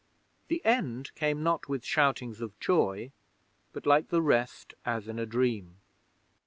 'The 0.47 0.65
end 0.65 1.13
came 1.13 1.43
not 1.43 1.69
with 1.69 1.85
shoutings 1.85 2.41
of 2.41 2.59
joy, 2.59 3.11
but, 3.71 3.85
like 3.85 4.07
the 4.07 4.19
rest, 4.23 4.73
as 4.83 5.07
in 5.07 5.19
a 5.19 5.27
dream. 5.27 5.77